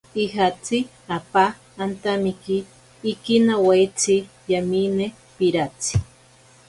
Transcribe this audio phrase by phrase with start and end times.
[0.23, 0.77] Ijatsi
[1.17, 1.43] apa
[1.83, 2.57] antamiki
[3.11, 4.15] ikinawaitsi
[4.51, 5.05] yamine
[5.37, 5.93] piratsi.